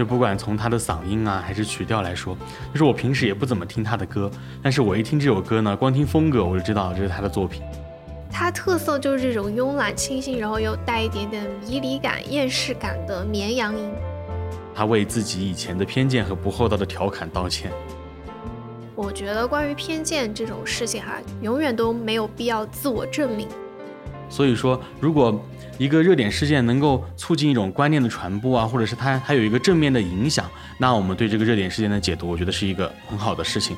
[0.00, 2.34] 就不管从他的嗓音啊，还是曲调来说，
[2.72, 4.30] 就是我平时也不怎么听他的歌，
[4.62, 7.60] 但是我一听这首歌呢，光听风格我就知道这是他的作品。
[8.32, 13.90] 他特色就是这种慵懒清新，然后又带一点点迷离感、厌世感的绵羊音。
[14.74, 17.70] 他为自己以前的偏见和不厚道的调侃道歉。
[18.94, 23.46] 我觉得关于偏见这种事情哈，永远都没有必要自我证明。
[24.30, 25.38] 所以说，如果
[25.80, 30.44] 一个热点事件能够促进一种观念的传播啊，或者是它还有一个正面的影响，
[30.76, 33.74] 那我们对这个热点事件的解读，我觉得是一个很好的事情。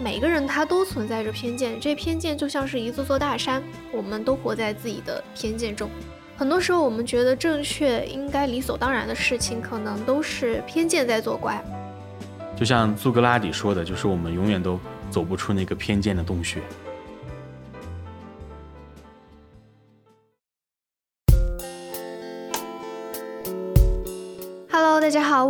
[0.00, 5.90] 每个人他都存在着偏见，这偏见就像是一座座大山，我们都活在自己的偏见中。
[6.38, 11.62] 很多时候，我们觉得正确、应该理所当然的事情，可能都是偏见在作怪。
[12.58, 14.80] 就像苏格拉底说的，就是我们永远都
[15.10, 16.62] 走不出那个偏见的洞穴。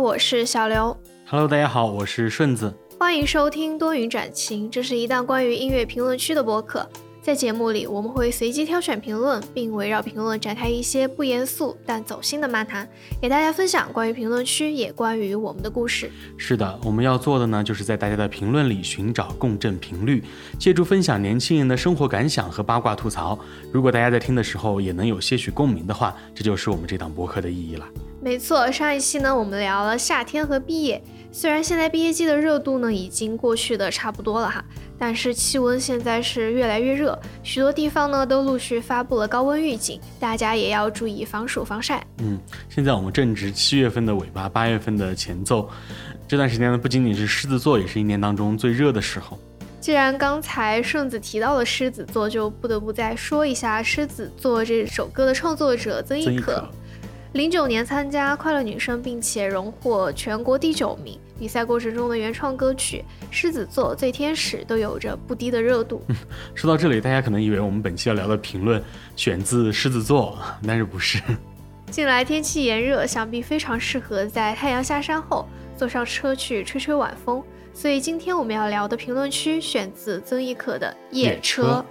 [0.07, 0.95] 我是小刘。
[1.25, 2.73] Hello，大家好，我是顺子。
[2.97, 6.89] 欢迎收听多云转晴，这是一档关于音乐评论区的播客。
[7.27, 12.87] 在节目里，我们会随机挑选评论，并围绕评论展开一些不严肃但走心的漫谈，
[13.21, 16.09] 给大家分享关于评论区，也关于我们的故事。
[16.37, 20.23] 是的，我们要做的呢，就是在大家的评论里寻找共振频率，
[20.57, 23.37] 借助分享年轻人的生活感想和八卦吐槽。
[23.73, 27.85] 如果大家在听的时候也能有些许共鸣的话，这就是我们这档播客的意义了。
[28.21, 31.03] 没错，上一期呢，我们聊了夏天和毕业。
[31.37, 34.65] 虽然现在毕业季的热度呢已经过去的差不多了哈，
[34.97, 42.03] 但是气温现在是越来越热，许多地方呢都陆续发布了高温预警，大家也要注意防暑防晒。
[42.23, 45.69] 嗯，现在我们正值七月份的尾巴，八月份的前奏，
[46.27, 49.37] 这段时间呢不仅仅是狮子座，也是一年当中最热的时候。
[49.79, 56.67] 既然刚才顺子提到了狮子座，就不得不再说一下狮子座这首歌的创作者曾轶可。
[57.33, 61.19] 零九年参加快乐女声，并且荣获全国第九名。
[61.37, 66.01] 比赛过程中的原创歌曲《狮子座最天使》都有着不低的热度。
[66.55, 68.83] 说到这里，大家可能以为我们本期要聊的评论
[69.15, 71.21] 选自狮子座，但是不是。
[71.91, 77.41] 近来天气炎热，想必非常适合在太阳下山后坐上车去吹吹晚风。
[77.73, 81.85] 所以今天我们要聊的评论区选自曾轶可的《夜车》。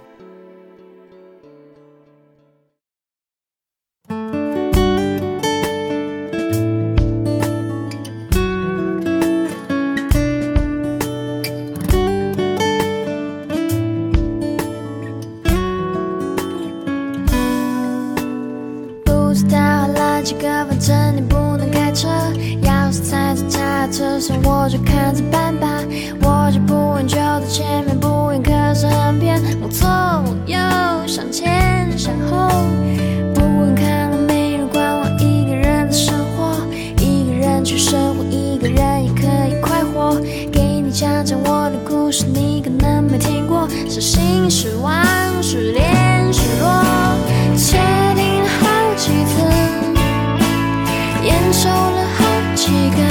[51.27, 53.05] 烟抽了好几根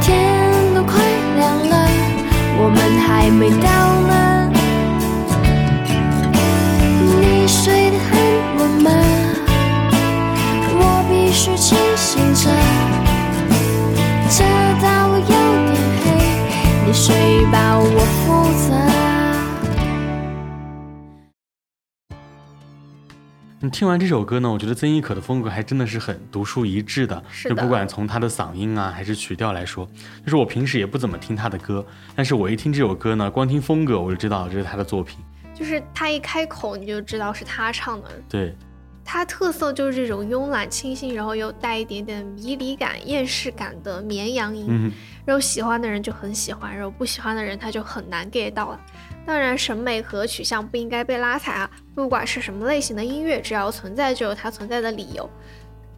[0.00, 0.94] 天都快
[1.36, 1.88] 亮了
[2.60, 4.35] 我们还没到呢。
[23.70, 27.22] 听完这首歌呢，我觉得曾轶可的风格还真的是很独树一帜的。
[27.30, 27.54] 是的。
[27.54, 29.88] 就不管从她的嗓音啊，还是曲调来说，
[30.24, 31.84] 就是我平时也不怎么听她的歌，
[32.14, 35.18] 但是我一听这首歌呢，光听风格我就知道这是她的作品。
[35.54, 38.08] 就是她一开口你就知道是她唱的。
[38.28, 38.54] 对。
[39.04, 44.66] 她特色就是这种慵懒清新，然后又带一点点迷离感、厌世感的绵羊音。
[44.68, 44.92] 嗯。
[45.26, 48.80] 然后喜欢的人就很喜欢，然后不喜欢的人他就很难 get 到了。
[49.26, 51.70] 当然，审美和取向不应该被拉踩啊！
[51.96, 55.28] 不管是什么类型的音乐，只要存在就有它存在的理由。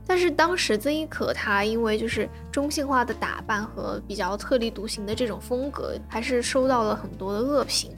[0.07, 7.95] 但是当时曾轶可她因为就是中性化的打扮和比较特立独行的这种风格，还是收到了很多的恶评。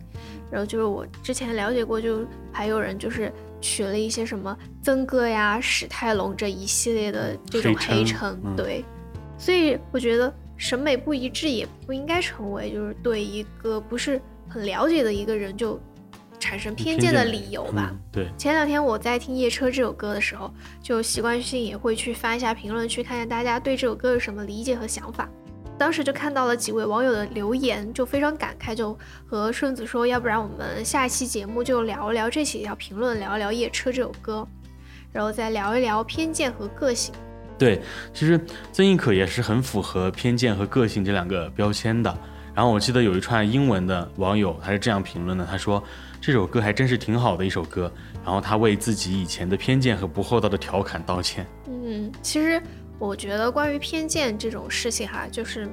[0.50, 8.36] 然后就是我之前了解过，就还有人就是取了一些什么曾哥呀、史泰龙这一系列的这种黑称。
[8.56, 8.84] 对，
[9.38, 14.20] 所以我觉得审美不一致也不应该成为就是对一个不是。
[14.52, 15.80] 很了解的一个人就
[16.40, 17.94] 产生偏见的理由吧。
[18.10, 20.52] 对，前两天我在听《夜车》这首歌的时候，
[20.82, 25.28] 就习惯性也会去翻一下评论区，看看大家对这首歌有什么理解和想法。
[25.78, 34.44] 当时就看到了几位网友的留言，就非常感慨，就和顺子说：“要不然我们下一期节目就聊一聊这几条评论，聊一聊《夜车》这首歌，
[35.12, 37.14] 然后再聊一聊偏见和个性。”
[37.60, 37.78] 对，
[38.14, 38.40] 其实
[38.72, 42.18] 曾轶可也是很符合偏见和个性这两个标签的。
[42.54, 45.82] 然后我记得有一串英文的网友，他是这样评论的：他说
[46.22, 47.92] 这首歌还真是挺好的一首歌。
[48.24, 51.46] 然后他为自己以前的偏见和不厚道的调侃道歉。
[51.66, 52.62] 嗯，其实
[52.98, 55.68] 我觉得关于偏见这种事情哈，就是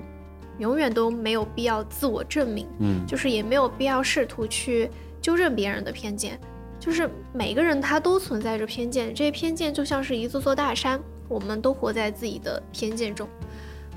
[0.58, 4.90] 永远都没有必要自我证明，嗯，就是也没有必要试图去
[5.22, 6.38] 纠正别人的偏见。
[6.80, 13.28] 就是每个人他都存在着偏见，这些偏见就像是一座座大山，我们都活在自己的偏见中。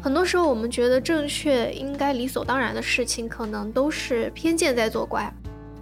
[0.02, 5.32] 很多时候，我们觉得正确、应该理所当然的事情，可能都是偏见在作怪。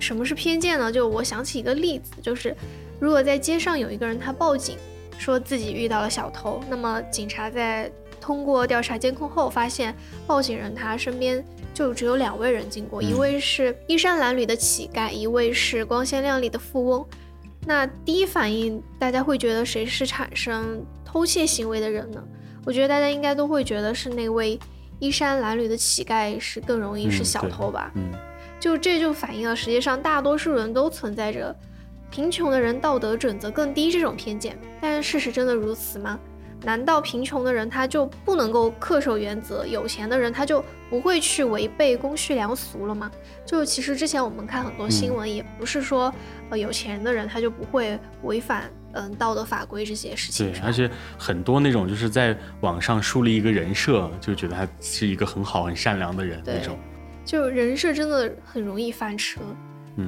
[0.01, 0.91] 什么是偏见呢？
[0.91, 2.57] 就我想起一个例子，就是
[3.01, 4.77] 如果在街上有一个人他报警，
[5.19, 7.91] 说自己遇到了小偷，那么警察在
[8.21, 9.95] 通过调查监控后发现，
[10.27, 17.07] 报警人他身边就只有两位人经过，一位是衣衫褴褛的乞丐，一位是光鲜亮丽的富翁。
[17.67, 22.23] 那第一反应，大家会觉得谁是产生偷窃行为的人呢？
[22.67, 24.61] 我觉得大家应该都会觉得是那位
[24.99, 27.91] 衣衫褴褛的乞丐是更容易是小偷吧？
[27.95, 28.13] 嗯，
[28.61, 31.57] 就这就反映了实际上大多数人都存在着
[32.11, 34.59] 贫穷的人道德准则更低这种偏见。
[34.83, 36.21] 但事实真的如此吗？
[36.63, 43.11] 难道贫穷的人他就不能够恪守原则，有钱的人他就不会去违背公序良俗了吗？
[43.47, 46.13] 就其实之前我们看很多新闻，也不是说
[46.51, 48.71] 呃有钱的人他就不会违反。
[48.99, 56.77] 嗯，道德法规这些事情，对，而且很多那种就是在网上树立一个人设，就觉得他是一个很好、很善良的人那种，
[57.25, 59.41] 就人设真的很容易翻车。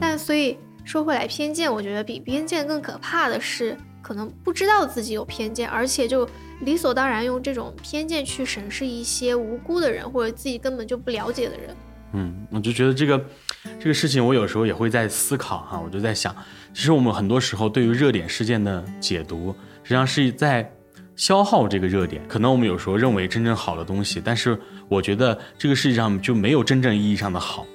[0.00, 6.28] 但所以说回来，偏见，我觉得比偏见更可怕的是，可能不知道自己有偏见，而且就
[6.62, 11.76] 理所当然用这种偏见去审视一些无辜的人，或者自己根本就不了解的人。
[12.12, 13.24] 嗯，我就觉得这个
[13.78, 16.34] 这个事情，我有时候也会在思考哈，我就在想。
[16.72, 20.70] 其实我们很多时候对于热点事件的解读，实际上是在
[21.16, 22.22] 消耗这个热点。
[22.28, 24.58] 可能我们有时候认为真正好的东西，但是
[24.88, 27.66] 我觉得这个世界上就没有真正意义上的好。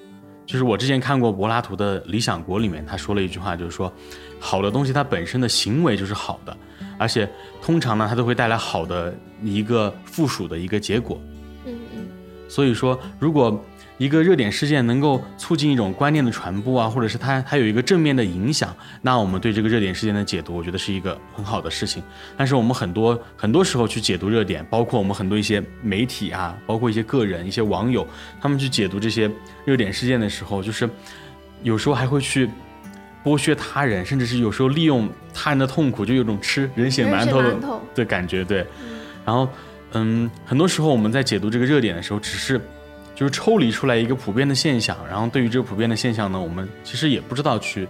[0.46, 3.92] 就是我之前看过柏拉图的《理想国》里面，他说了一句话，就是说，
[4.40, 6.56] 好的东西它本身的行为就是好的，
[6.98, 7.28] 而且
[7.62, 9.14] 通常呢，它都会带来好的
[9.44, 11.20] 一个附属的一个结果。
[11.66, 12.08] 嗯嗯。
[12.48, 13.60] 所以说，如果
[13.98, 22.04] 一个热点事件能够促进一种观念的传播啊，或者是它它有一个正面的影响，那我们对这个热点事件的解读，我觉得是一个很好的事情。
[22.36, 28.06] 但是我们很多很多时候去解读热点，包括我们很多一些媒体啊，包括一些个人、一些网友，
[28.42, 29.32] 他们去解读这些
[29.64, 30.90] 热点事件的时候，就是
[31.64, 32.50] 有时候还会去
[33.24, 37.42] 剥削他人，甚至是有时候利用他人的痛苦，就有种吃人血馒头
[37.96, 38.44] 的感觉。
[38.44, 38.66] 对，
[39.24, 39.48] 然后
[39.94, 42.60] 嗯，很多时候我们在解读这个热点的时候，只是。
[43.16, 47.88] 就是抽离出来一个普遍的现象，然后对于这个普遍的现象呢，我们其实也不知道去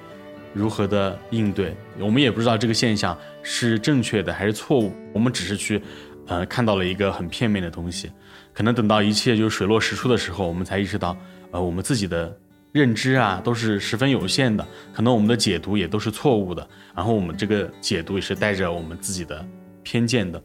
[0.54, 5.82] 如何的应对，我们也不知道这个现象是正确的还是错误，我们只是去，
[6.28, 8.12] 呃，看到了一个很片面的东西，
[8.54, 11.18] 可能等到一切就是水落石出的时候，我们才意识到，
[11.50, 12.34] 呃，我们自己的
[12.72, 19.44] 认知啊都是十分有限的，可能我们的解读也都是错误的，然后我们这个解读也是带着我们自己的
[19.82, 20.40] 偏见的，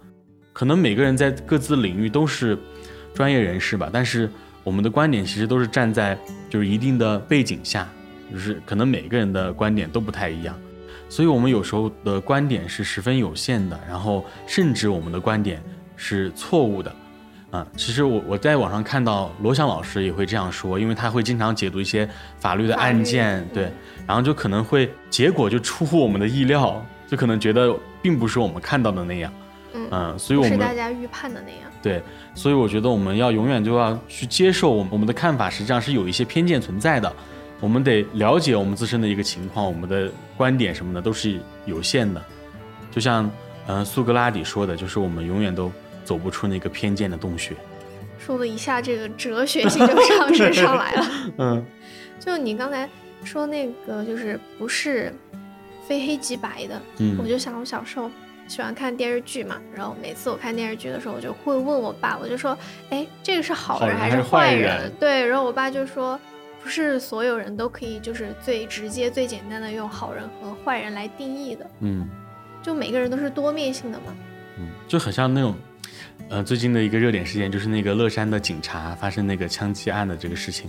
[0.54, 2.58] 可能每个人在各自领域都是
[3.14, 4.28] 专业人士吧，但是。
[4.62, 6.16] 我们的观点其实都是站在
[6.48, 7.88] 就是一定的背景下，
[8.30, 10.54] 就是可能每个人的观点都不太一样，
[11.08, 15.62] 所以我们有时候的观点是十分有限的，然后甚至我们的观点
[15.96, 16.94] 是错误的，
[17.50, 23.72] 啊，其实我我在网上看到罗翔老师也会这样说，因为他会经常解读一些法律的案件，对，
[24.06, 29.32] 然后就可能会结果就出乎我们的意料，就可能觉得并不是我们看到的那样。
[29.74, 31.70] 嗯，所以我们是大家预判的那样。
[31.82, 32.02] 对，
[32.34, 37.12] 所以我觉得我们要永远就要去接受我们我们的看法，实际上是有一些偏见存在的。
[37.60, 42.22] 我们得了解我们自身的一个情况，我们的观点什么的都是有限的。
[42.90, 43.30] 就像
[43.66, 45.70] 嗯苏格拉底说的，就是我们永远都
[46.04, 47.54] 走不出那个偏见的洞穴。
[48.18, 51.06] 说的一下这个哲学性就上 升上来了。
[51.38, 51.64] 嗯，
[52.18, 52.88] 就你刚才
[53.24, 55.14] 说那个，就是不是
[55.86, 56.80] 非黑即白的。
[56.98, 58.10] 嗯，我就想我小时候。
[58.50, 62.58] 喜欢看电视剧嘛，然后每次我看电视剧的时候，我就会问我爸，我就说，
[62.90, 64.90] 哎，这个是好人还是坏人？
[64.98, 66.18] 对，然后我爸就说，
[66.60, 71.70] 不是所有人都可以就是最直接、最简单的用好人和坏人来定义的。
[71.78, 72.08] 嗯，
[72.60, 74.06] 就每个人都是多面性的嘛。
[74.58, 75.54] 嗯，就很像那种，
[76.28, 80.68] 呃，最近的一个热点事件，就是那个乐山的警察发生那个枪击案的这个事情，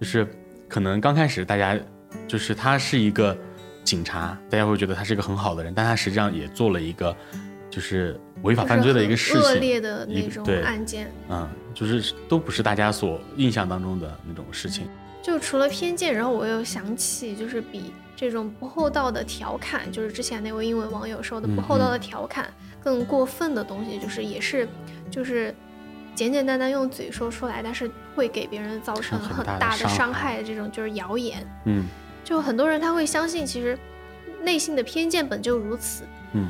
[0.00, 0.26] 就是
[0.68, 1.78] 可能刚开始大家
[2.26, 3.38] 就是他是一个。
[3.84, 7.14] 警察，大家会觉得他是一个很好的人，但他实际上也做了一个，
[7.70, 11.10] 就是违法犯罪的一个事情，恶劣的那种案件。
[11.28, 14.86] 嗯，就是都不是大家所印象当中的那种事情。
[15.22, 22.46] 就除了偏见，然后我又想起就是比这种不厚道的调侃，就是之前那位英文网友说的不厚道的调侃
[22.82, 24.68] 更过分的东西，就是也是
[25.10, 25.54] 就是
[26.14, 31.46] 简简单单用嘴说出来，但是会给别人造成很大的伤害的这种就是谣言。
[31.66, 31.84] 嗯，
[32.32, 33.78] 就很多人他会相信，其实
[34.42, 36.04] 内心的偏见本就如此。
[36.32, 36.48] 嗯。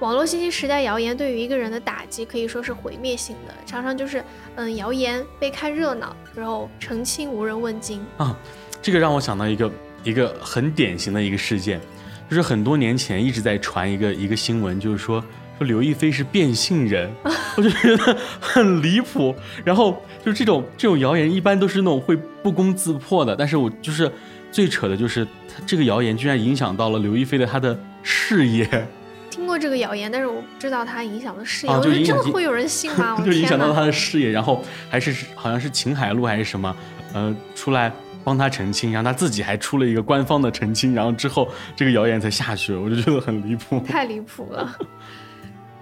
[0.00, 4.24] 网络信息时代，谣言对于一个人的打击可以说是毁灭性的，常常就是，
[4.56, 8.36] 嗯，谣言被看热闹，然后澄清无人问津啊。
[8.82, 9.70] 这个让我想到一个
[10.02, 11.80] 一个很典型的一个事件，
[12.28, 15.22] 就是很多年前一直在传一个一个新闻，就是说
[15.58, 17.08] 说刘亦菲是变性人，
[17.56, 19.32] 我就觉得很离谱。
[19.64, 24.10] 然后就是这种这种谣言一般都是那种会不攻自破的，但是我就是
[24.50, 28.68] 最扯的就是他这个谣言居然影响到了刘亦菲的她的事业。
[29.30, 31.72] 听过这个谣言，但是我不知道它影响了事业。
[31.72, 33.16] 我觉得真的会有人信吗？
[33.24, 36.76] 就影响到他的事业，然后还是好像是秦海璐还是什么，
[37.14, 37.92] 呃，出来
[38.24, 42.80] 帮他澄清，然后他自己还出了一个官方的澄清，然后之后这个谣言才下去了。
[42.80, 44.76] 我就觉得很离谱，太离谱了。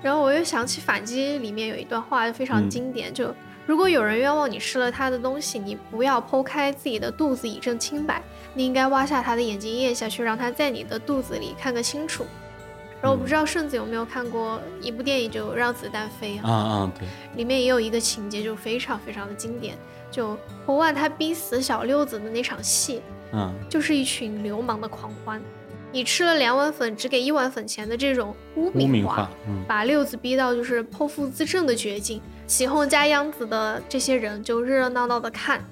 [0.02, 3.34] 然后我又想起反击里面有一段话非常经典，就
[3.66, 8.22] 如果有人冤枉你吃了他的东西，你不要剖开自己的肚子以证清白，
[8.58, 12.26] 你应该挖下他的眼睛咽下去，让他在你的肚子里看个清楚。
[13.00, 19.78] 然后我不知道顺子有没有看过一部电影，就《让子弹飞》啊啊，对，里面也有一个情节，就非常非常的经典，
[20.10, 20.36] 就
[20.66, 23.00] 胡万他逼死小六子的那场戏，
[23.32, 25.40] 嗯，就是一群流氓的狂欢，
[25.92, 29.30] 你吃了两碗粉只给一碗粉钱的这种污名化，
[29.68, 35.64] 把六子逼到就是剖腹自证的绝境，起哄加秧子的这些人就热热闹闹的看。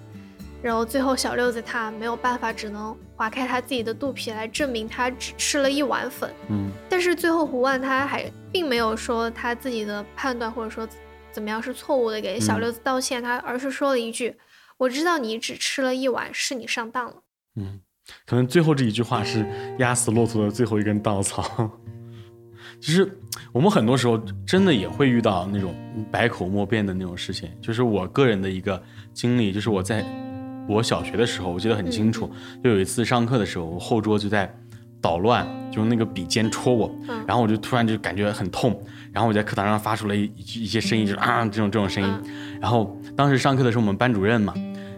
[0.63, 6.29] 然后最后小六子他没有办法，只能划开他自己的肚皮来证明他只吃了一碗粉。
[6.49, 10.89] 嗯，但是最后胡万他还并没有说他自己的判断或者说
[11.31, 14.35] 怎么样是错误的，给小六子道歉，他而是说了一句
[14.79, 17.17] ：“我知道你只吃了一碗，是你上当了。”
[17.57, 17.81] 嗯，
[18.27, 19.47] 可能最后这一句话是
[19.79, 21.71] 压死骆驼的最后一根稻草。
[22.81, 23.09] 其实
[23.53, 25.75] 我们很多时候真的也会遇到那种
[26.11, 27.51] 百口莫辩的那种事情。
[27.63, 28.83] 就是我个人的一个
[29.13, 30.05] 经历，就是我在。
[30.69, 32.31] 我小学的时候，我记得很清楚，
[32.63, 34.53] 就有一次上课的时候，我后桌就在
[35.01, 36.93] 捣乱，就用那个笔尖戳我，
[37.27, 38.81] 然后我就突然就感觉很痛，
[39.13, 42.13] 然后我在课堂上发出了一一些声音，就是啊这种这种声音，
[42.61, 44.53] 然后当时上课的时候我们班主任嘛，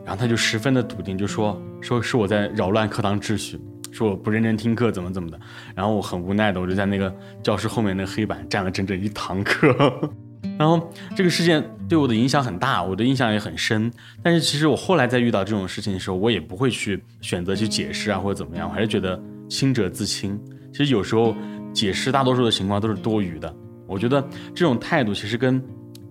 [0.04, 3.60] 然后他就十分的笃定，就说说是我在扰乱课堂秩序，
[3.92, 5.38] 说我不认真听课怎么怎么的，
[5.74, 10.10] 然后我很无奈的，我就在那个教室后面那个黑板站了整整一堂课。
[10.58, 13.90] 然后这个事件对我的影响很大，我的印象也很深。
[14.22, 20.38] 但是其实我后来在遇到这种事情的时候，我也不会去选择去解释啊或者怎么样，我还是觉得清者自清。
[20.72, 21.34] 其实有时候
[21.72, 23.54] 解释大多数的情况都是多余的。
[23.86, 24.20] 我觉得
[24.54, 25.62] 这种态度其实跟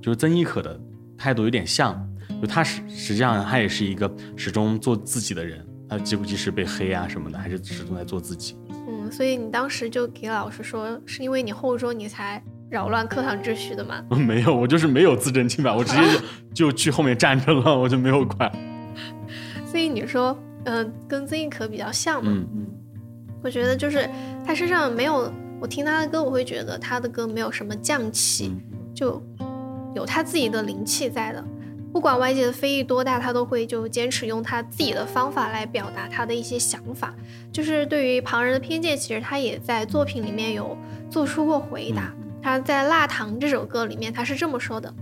[0.01, 0.79] 就是曾轶可的
[1.17, 2.01] 态度有点像，
[2.41, 8.55] 就他实实际上他也是一个始终做自己的人，他即不即使被黑啊什么的，还是始终在做自己。
[8.69, 12.41] 嗯，所以你当时就给老师说，是因为你后桌你才。
[12.69, 14.03] 扰乱课堂秩序的吗？
[14.11, 16.01] 没有，我就是没有自证清白，我直接
[16.53, 18.51] 就 就去后面站着了，我就没有管。
[19.65, 22.31] 所以你说，嗯，跟曾轶可比较像嘛？
[22.33, 22.67] 嗯嗯。
[23.43, 24.09] 我觉得就是
[24.45, 25.31] 他身上没有，
[25.61, 28.51] 我听他的歌，我会觉得他的歌没有什么匠气，
[28.93, 29.21] 就
[29.95, 31.43] 有他自己的灵气在的。
[31.93, 37.13] 不管外界的非议多大，他都会就坚持用他自己的方法来表达他的一些想法。
[37.51, 40.77] 就是对于旁人的偏见，其实他也在作品里面有
[41.09, 42.13] 做出过回答。
[42.41, 44.93] 他在《辣糖》这首歌里面，他是这么说的：“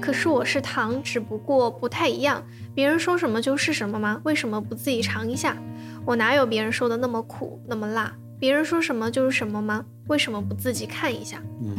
[0.00, 2.44] 可是我是糖，只不过不太一样。
[2.74, 4.20] 别人说什么就是什么吗？
[4.24, 5.56] 为什么不自己尝一下？
[6.04, 8.14] 我哪有别人说的那么苦，那么辣？
[8.38, 9.84] 别人说什么就是什么吗？
[10.06, 11.76] 为什么不自己看一下？”嗯，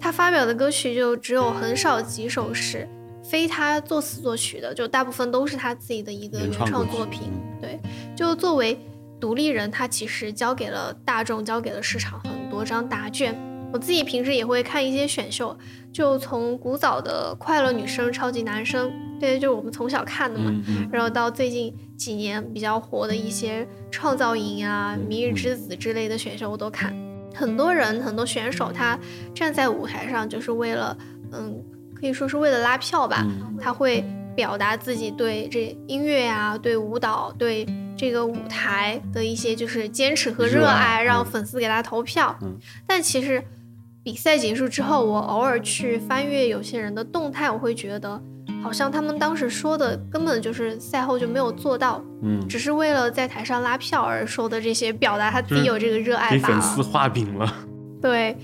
[0.00, 2.88] 他发表的歌曲就只有很少几首是
[3.22, 7.30] 非他作词作曲的，就大部分都是他自己的一个原创作品。
[7.60, 7.78] 对，
[8.16, 8.78] 就作为
[9.20, 13.34] 独立人，他其实交给了大众，交给了市场很多张答卷。
[13.74, 15.58] 我自己平时也会看一些选秀，
[15.92, 18.88] 就从古早的快乐女生、超级男生，
[19.18, 20.54] 对，就是我们从小看的嘛，
[20.92, 26.94] 然后到最近几年比较火的一些创造营啊、明日之子之类的选秀，我都看。
[27.34, 28.96] 很多人、很多选手，他
[29.34, 30.96] 站在舞台上就是为了，
[31.32, 31.60] 嗯，
[31.96, 33.26] 可以说是为了拉票吧。
[33.60, 34.04] 他会
[34.36, 37.66] 表达自己对这音乐呀、对舞蹈、对
[37.98, 42.38] 这个舞台的一些就是坚持和热爱，让粉丝给他投票。
[42.86, 43.42] 但其实。
[44.04, 48.20] 比赛结束之后，我偶尔去翻阅有些人的动态，我会觉得
[48.62, 57.50] 好像他们当时说的根本就是赛后就没有做到，嗯，只是为了在台上拉票而说的这些，表达他自己有这个热爱，给粉丝画饼了。
[58.02, 58.36] 对，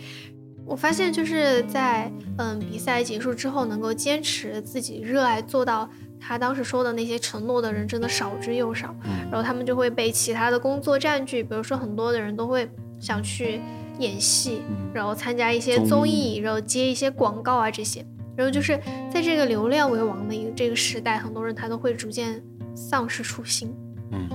[0.65, 5.87] 我发现就是在嗯比赛结束之后，能够坚持自己热爱做到
[6.19, 8.95] 他当时说的那些承诺的人真的少之又少，
[9.31, 12.67] 然后他们就会被其他的工作占据，比如说很多的人都会
[12.99, 13.61] 想去
[14.01, 18.05] 演戏，然后参加一些综艺，然后接一些广告啊这些，
[18.37, 18.77] 然后就是
[19.13, 22.43] 在这个流量为王的一个这个时代，很多人他都会逐渐
[22.75, 23.75] 丧失初心。
[24.11, 24.29] 嗯，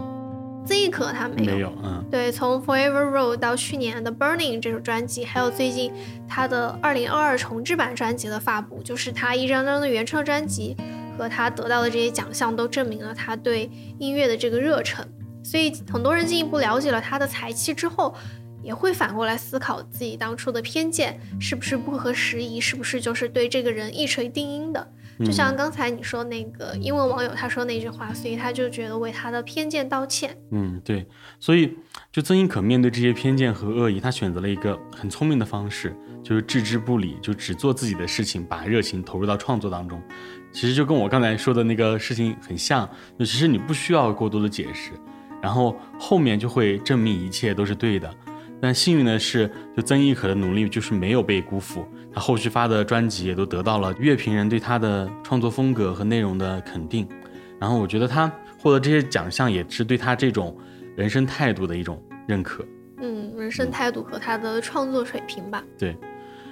[0.65, 5.91] 曾轶可他没有，嗯，对，从 Forever Road 到去年的 Burning 这首专辑，还有最近
[6.27, 10.77] 他的二零二二重制版专辑的发布，就是他一张张的原创专辑。
[11.17, 15.07] 和他得到的这些奖项都证明了他对音乐的这个热忱，
[15.45, 18.13] 所以很多人进一步了解了他的才气之后，
[18.65, 24.91] 也会反过来思考自己当初的偏见是不是不合时宜，是不是就是对这个人一锤定音的。
[25.19, 30.35] 就像刚才你说那个英文网友他说那句话，所以他就觉得为他的偏见道歉。
[30.51, 31.07] 嗯，对，
[31.39, 31.77] 所以
[32.11, 40.01] 就曾轶可面对这些偏见和恶意，他选择了一个很聪明的方式，就是置之不理，就只做自己的事情，把热情投入到创作当中。
[40.51, 44.91] 其实就跟我刚才说的那个事情很像，就其实你不需要过多的解释，
[45.41, 48.13] 然后后面就会证明一切都是对的。
[48.61, 57.07] 但幸运的是，就曾轶可的努力就是没有被辜负，他后续发的专辑也都得到了乐评人对他的创作风格和内容的肯定。
[57.59, 60.57] 然后我觉得他获得这些奖项也是对他这种
[60.95, 62.65] 人生态度的一种认可。
[63.01, 65.63] 嗯，人生态度和他的创作水平吧。
[65.77, 65.89] 对。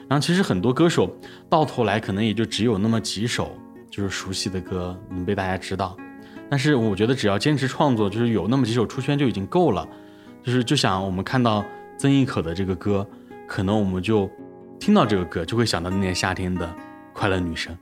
[0.09, 1.15] 然后其实很多歌手
[1.49, 3.51] 到头来可能也就只有那么几首。
[3.89, 5.95] 就是熟悉的歌能被大家知道，
[6.49, 9.87] 但是我觉得只要坚持创作，就是有那么几首出圈就已经够了。
[10.41, 11.63] 就是就想我们看到
[12.03, 13.07] 曾轶可的这个歌，
[13.47, 14.29] 可能我们就
[14.77, 16.69] 听到这个歌就会想到那年夏天的
[17.13, 17.73] 快乐女生。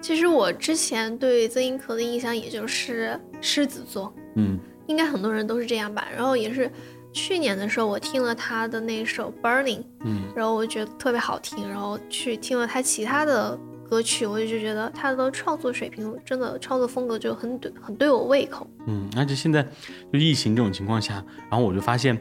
[0.00, 6.08] 其实我之前对曾轶可的印象也就是狮子座，嗯，应该很多人都是这样吧。
[6.12, 6.68] 然后也是
[7.12, 13.56] 去年的时候我听了她的那首 Burning，嗯，然后我觉得特别好听，然后去听了她其他的。
[13.88, 18.68] 歌曲，我就觉得她的创作水平真的创作风格就很对，很对我胃口。
[18.86, 19.66] 嗯，而且现在
[20.12, 22.14] 就疫情这种情况下，然后我就发现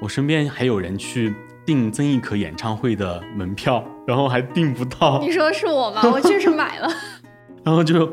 [0.00, 1.34] 我身边还有人去
[1.64, 5.20] 订曾轶可演唱会的门票， 然后还订不到。
[5.20, 6.02] 你说是我吗？
[6.04, 6.88] 我确实买了。
[7.64, 8.12] 然后就，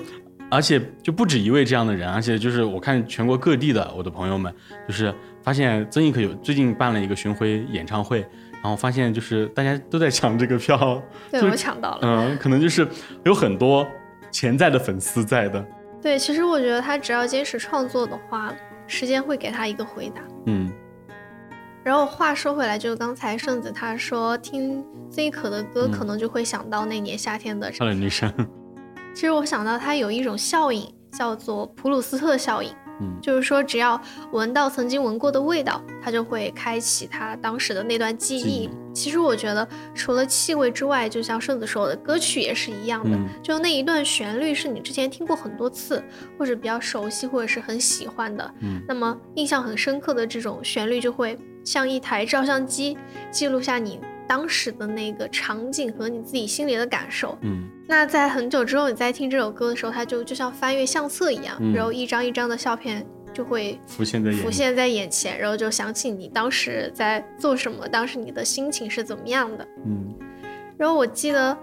[0.50, 4.54] 而且就不止一位这样的人，而且就是我看全国各地的我的朋友们，
[4.88, 5.14] 就是
[5.44, 8.26] 发现曾轶可有最近办了一个巡回演唱会。
[8.64, 12.00] 然后发现就是大家都在抢这个票，对我抢到了。
[12.04, 12.88] 嗯，可能就是
[13.26, 13.84] 有很多
[14.30, 15.66] 潜在的粉丝在的。
[16.00, 18.54] 对，其实我觉得他只要坚持创作的话，
[18.86, 20.22] 时间会给他一个回答。
[20.46, 20.72] 嗯。
[21.84, 28.32] 然后话说回来，就是刚才顺子他说听 Z 可的歌，可能就会想到那年夏天的少女女生。
[29.14, 32.70] 其实我想到它有一种效应，叫做普鲁斯特效应。
[33.04, 34.00] 嗯就是说，只要
[34.32, 38.70] 闻到曾经闻过的味道，它就会开启他当时的那段记忆。
[38.94, 43.18] 其实我觉得，除了气味之外，就像顺子说的，歌曲也是一样的。
[43.42, 46.04] 就那一段旋律是你之前听过很多次，
[46.38, 52.98] 或者比较熟悉，或者是很喜欢的，嗯那么印象很深刻的这种旋律，就会像一台照相机，
[53.32, 54.00] 记录下你。
[54.28, 70.16] 当时的那个场景和你自己心里的感受，嗯，那在很久之后你在听这首歌的时候，它就就像翻阅相册一样，然后一张一张的相片就会浮现在浮现在眼前，然后就想起你当时在做什么，当时你的心情是怎么样的，嗯，
[70.78, 71.58] 然后我记得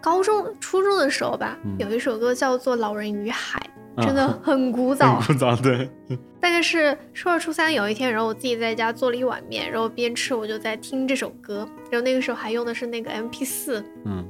[0.00, 3.60] 高中初中的时候吧，有一首歌叫做《老人与海》。
[3.98, 5.88] 真的很古早，很古早对。
[6.40, 14.26] 大概是初二初三有一天，然后我自己在家做了一碗面，然后边吃我就在听这首歌，然后那个时候还用的是那个 M P 四，嗯，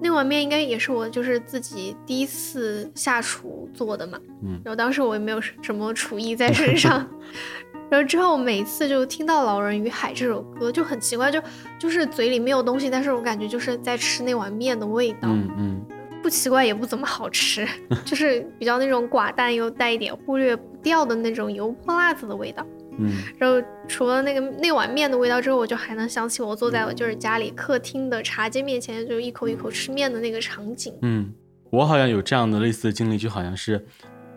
[0.00, 7.04] 那碗面应该也是我就是自己第一次下厨做的嘛，嗯，然后当时我也没有什么厨艺在身上，
[7.90, 11.42] 然后之后每次就听到《老人与海》这首歌就很奇怪，就
[11.80, 15.85] 就是嘴里没有东西，但是我感觉就是在吃那碗面的味道，嗯嗯。
[16.26, 17.64] 不奇怪，也不怎么好吃，
[18.04, 22.66] 就是比较那种寡淡又带一点忽略不掉的那种油泼辣子的味道。
[22.98, 30.92] 嗯，然后除了那个那碗面的味道之后，我就还能想起我坐在就是家里客厅的茶几面前，就一口一口吃面的那个场景。
[31.02, 31.32] 嗯，
[31.70, 33.86] 我好像有这样的类似的经历，就好像是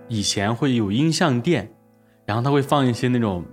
[0.08, 1.74] 以前会有音像店，
[2.24, 3.44] 然后他会放一些那种。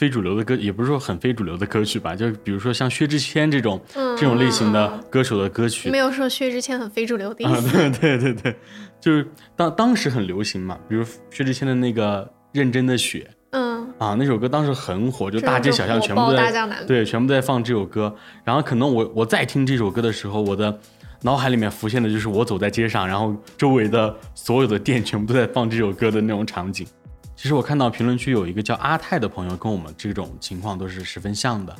[0.00, 3.78] 非主流的歌也不是说很非主流的歌曲吧，就比如说像薛之谦这种
[4.16, 7.70] 这种类型的歌手的歌曲，没有说薛之谦很非主流的意思。
[7.70, 8.56] 对对对对，
[8.98, 16.50] 就是当当时很流行嘛，比如薛之谦的那个《认真的雪》，嗯啊那首歌当时很火，就大街小巷全部在
[16.86, 18.16] 对全部在放这首歌。
[18.42, 20.80] 然后可能我我在听这首歌的时候，我的
[21.20, 26.86] 脑海里面浮现的就是我走在街上，然后周围的所有的店全部都在放这首歌的那种场景。
[27.40, 31.74] 其实我看到评论区有一个叫阿泰的朋友，跟我们这种情况都是十分像的，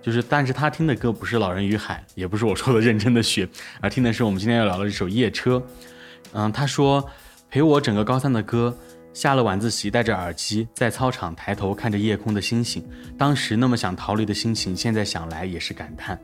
[0.00, 3.44] 就是但是他听的歌不是《老人与海》，也不是我说的《认真的雪》，
[3.80, 5.56] 而听的是我们今天要聊的这首《夜车》。
[6.32, 7.04] 嗯，他说
[7.50, 8.72] 陪我整个高三的歌。
[9.12, 16.16] 下了晚自习，戴着耳机在操场抬头看着夜空的星星，当时那么想逃离的心情，现在想来也是感叹。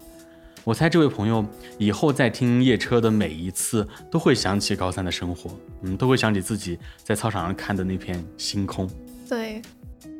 [0.66, 1.46] 我猜这位朋友
[1.78, 5.48] 以后在听夜车的每一次，都会想起高三的生活，
[5.82, 8.90] 嗯，都会想起自己在操场上看的那片星空。
[9.28, 9.62] 对，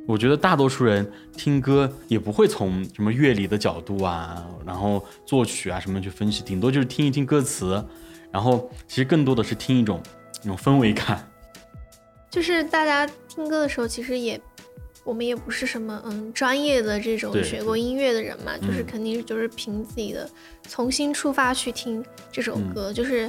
[0.06, 1.04] 我觉得大多数人
[1.36, 7.84] 听歌也不会从什么乐理的角度啊，然后作曲啊什么去分析，顶多就是听一听歌词，
[8.30, 10.00] 然后其实更多的是听一种
[10.44, 11.28] 那种氛围感。
[12.30, 14.40] 就是大家听歌的时候，其实也，
[15.06, 18.84] 我们也不是什么嗯专业的这种学过音乐的人嘛，就是。
[18.86, 20.30] 肯定就是凭自己的
[20.68, 23.28] 从新出发去听这首歌，就是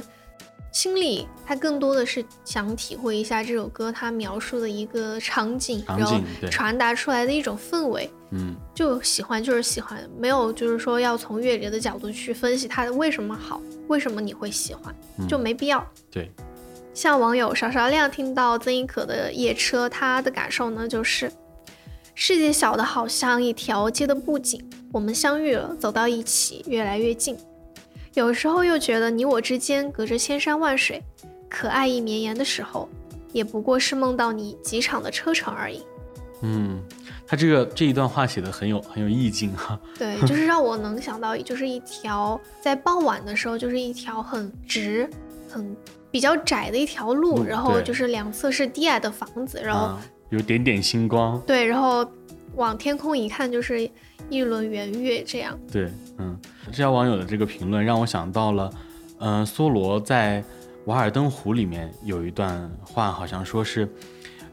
[0.72, 14.94] 心里他更多的是想体会一下这首歌它描述的一个场景，然后传达出来的一种氛围，嗯，就喜欢就是喜欢，没有就是说要从乐理的角度去分析它的为什么好，为什么你会喜欢，
[15.28, 16.30] 就没必要，对。
[16.94, 21.30] 像网友少少亮听到曾轶可的《夜车》，他的感受呢，就是
[22.20, 24.60] 世界小的好像一条街的布景，
[24.92, 27.36] 我们相遇了，走到一起，越来越近。
[28.14, 31.00] 有时候又觉得你我之间隔着千山万水，
[31.48, 32.88] 可爱意绵延的时候，
[33.32, 35.80] 也不过是梦到你几场的车程而已。
[36.42, 36.82] 嗯，
[37.24, 39.78] 他这个这一段话写的很有很有意境哈。
[39.96, 45.08] 对，就是让我能想到，就是一条在傍晚的时候，就是一条很直
[45.48, 45.76] 很。
[46.10, 49.94] 比较窄的一条路，然后就是两侧是低矮的房子，然后
[50.30, 51.40] 有点点星光。
[51.46, 52.08] 对，然后
[52.54, 53.90] 往天空一看，就是
[54.28, 55.58] 一轮圆月这样。
[55.70, 58.72] 对，嗯，这条网友的这个评论让我想到了，
[59.20, 60.42] 嗯，梭罗在
[60.86, 63.88] 《瓦尔登湖》里面有一段话，好像说是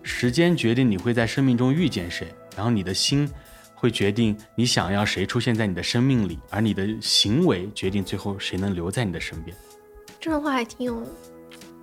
[0.04, 3.30] 时间决定你会在生命中遇见谁，然后你的心
[3.74, 9.56] 会决定你想要谁出现在你的生命里，而你的行为决定最后谁能留在你的身边。
[10.20, 11.04] 这段话还挺有。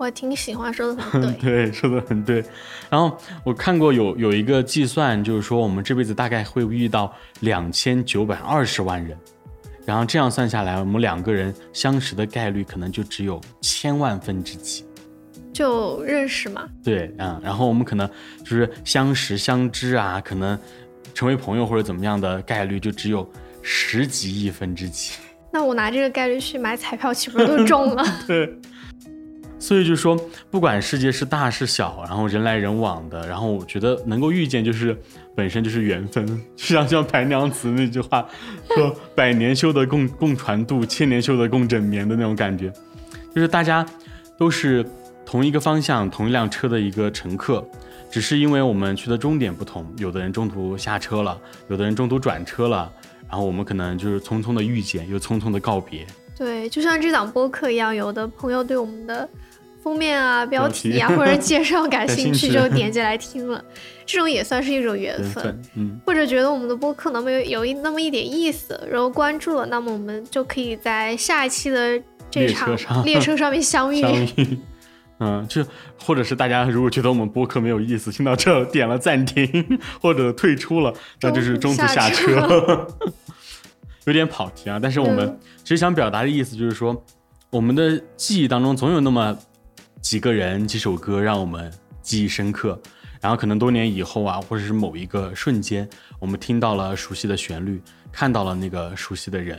[0.02, 1.32] 我挺喜欢，说的很对，
[1.70, 2.44] 对，说的很对。
[2.90, 9.16] 然后我看过有有一个计算，就是说我们这辈子大概会遇到两千九百二十万人，
[9.86, 14.84] 然后这样算下来，我们两个人相识的概率可能就只有千万分之几，
[15.52, 16.68] 就认识嘛。
[16.82, 18.10] 对，嗯，然后我们可能
[18.40, 20.58] 就是相识相知啊，可能
[21.14, 23.30] 成为朋友或者怎么样的概率就只有
[23.62, 25.12] 十几亿分之几。
[25.54, 28.04] 那我拿这个概率去买彩票，岂不是都中了？
[28.26, 28.52] 对。
[29.62, 30.16] 所以就说，
[30.50, 34.94] 不管世界是大是小，然后人来人往的，然后我觉得能够遇见，就是
[35.36, 36.26] 本身就是缘分。
[36.56, 38.26] 就像像白娘子那句话
[38.74, 42.72] 说：“百年修得共共船渡，千年修得共枕眠”的那种感觉，
[43.32, 43.86] 就是大家
[44.36, 44.84] 都是
[45.24, 47.64] 同一个方向、同一辆车的一个乘客，
[48.10, 52.92] 只是因为我们去的终点不同，有的人中途下车了，有的人中途转车了，
[53.30, 56.04] 然后我们可能就是匆匆的遇见，又匆匆的告别。
[56.36, 59.28] 对，就像这档播客一样，有的朋友对我们的。
[59.82, 63.62] 封面啊，标题啊，或者介绍感兴趣 就点进来听了，
[64.06, 65.60] 这种也算是一种缘分。
[65.74, 74.00] 嗯，或者觉得我们的播客能有有一那么一点意思，然后关注了，那么我们就可以在下一期的这场列车上 面相遇。
[74.00, 74.58] 相遇。
[75.18, 75.64] 嗯，就
[75.98, 82.86] 或者是大家如果觉得我们播客没有意思，听到这点了暂停或者退出了，那就是中途下车。
[84.04, 87.04] 有点跑题啊，但是我们其实想表达的意思就是说，
[87.50, 89.36] 我们的记忆当中总有那么。
[90.02, 92.78] 几个人几首歌让我们记忆深刻，
[93.20, 95.88] 然后可能多年以后啊，或者是某一个瞬间，
[96.18, 99.56] 我们听到了熟悉的旋律，看到了那个熟悉的人，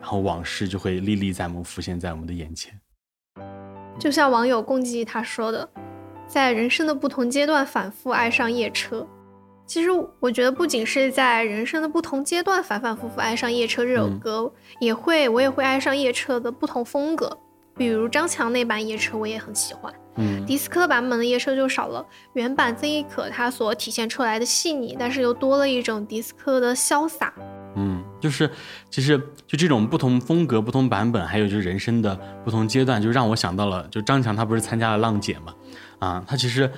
[0.00, 2.78] 然后往事就会历历在目，浮现在我们的眼前。
[3.98, 5.66] 就像网友共济他说的，
[6.28, 9.04] 在人生的不同阶段反复爱上夜车。
[9.66, 9.88] 其实
[10.20, 17.36] 我觉得不仅是在人生的不同阶段反反复复爱上夜车这首歌，也会我也会爱上夜车的不同风格。
[17.76, 27.32] 比如张强那版夜车我也很喜欢，嗯，迪斯科版本的夜车就少了原版曾轶可她所体现出来的细腻，但是又多了一种迪斯科的潇洒。
[27.74, 28.50] 嗯，就是
[28.88, 35.54] 其实就这种不同风格、不同版本，还有就是人生的不同阶段，就让我想到了，就张强他不是参加了浪姐嘛，
[35.98, 36.70] 啊，他其实，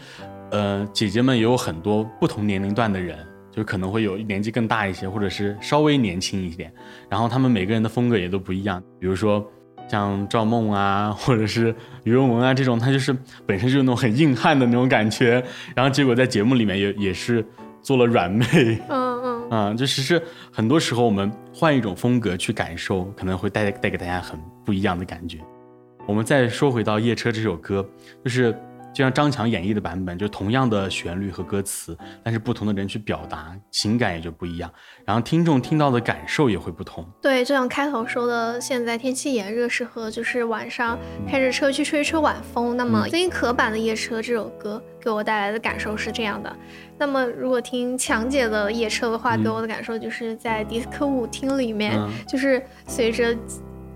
[0.50, 6.74] 呃，姐姐们也有很多不同年龄段的人，就可能会有年纪更大一些，或者是稍微年轻一点，
[7.08, 9.48] 然后他们每个人的风格也都不一样，比如说。
[9.88, 11.74] 像赵梦啊， 或者是
[12.04, 15.42] 于文文啊这种，他就是本身就是那种很硬汉的那种感觉，
[15.74, 17.44] 然后结果在节目里面也也是
[17.82, 18.44] 做了软妹，
[18.88, 20.20] 嗯嗯， 啊，就其实
[20.52, 25.38] 很多时候我们换一种风格去感受，可能会带带给大家很不一样的感觉。
[26.06, 27.86] 我们再说回到《夜车》这首歌，
[28.24, 28.54] 就是
[28.98, 34.68] 就像张强演绎的版本，就同样的旋律和歌词，但是不同的人去表达，情感也就不一样，
[35.06, 37.08] 然后听众听到的感受也会不同。
[37.22, 42.76] 对，就像开头说的，现在天气炎热，适合就是晚上开着车去吹吹晚风。
[42.76, 46.52] 那么曾轶可版的《夜车》这首歌给我带来的感受是这样的。
[46.98, 53.32] 那么如果听强姐的《夜车》的话，给我的感受就是在迪斯科舞厅里面，就是随着。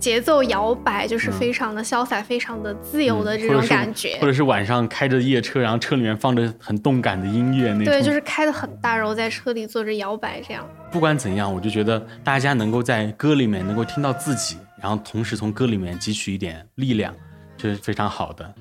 [0.03, 10.69] 节奏摇摆就是非常的潇洒，非常的自由的这种感觉，或者是晚上开着夜车，然后车里面放着很动感的音乐，那对，就是开的很大，然后在车里坐着摇摆这样。
[10.91, 17.15] 不管怎样，我就觉得大家能够在歌里面能够听到自己，然后同时从歌里面汲取一点力量，
[17.57, 18.53] 这是非常好的。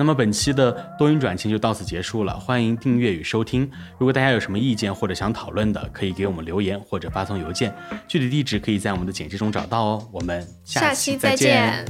[0.00, 3.70] 那么本期的多云转晴就到此结束了，欢迎订阅与收听。
[3.98, 7.70] 如果大家有什么意见或者想讨论的，可以给我们留言或者发送邮件，
[8.08, 10.08] 具体地址可以在我们的简介中找到哦。
[10.10, 11.84] 我们下期再见。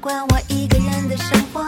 [0.00, 1.62] 管我一个人的生活，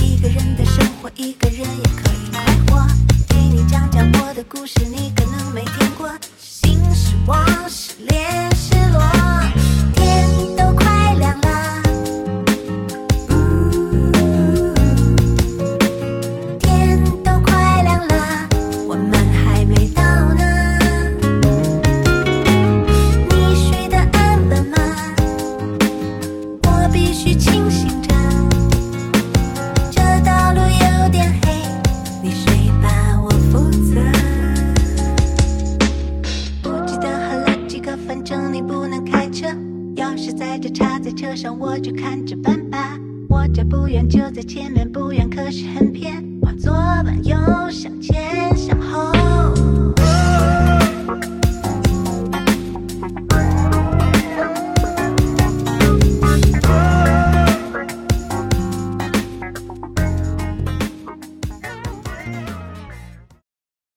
[0.00, 2.86] 一个人的生活，一个人也可以快活。
[3.28, 6.08] 给你讲讲我的故事，你可能没听过。
[6.38, 9.25] 心失望，失恋，失落。